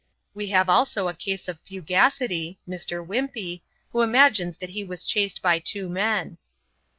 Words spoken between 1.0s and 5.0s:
a case of Fugacity (Mr. Whimpey), who imagines that he